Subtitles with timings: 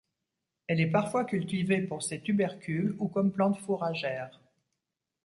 [0.65, 4.39] Elle est parfois cultivée pour ses tubercules ou comme plante fourragère.